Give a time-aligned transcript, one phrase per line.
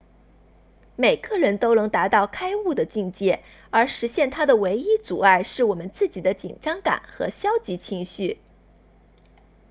[0.95, 8.39] 每个人都能达到开悟的境界而实现它的唯一阻碍是我们自己的紧张感和消极情绪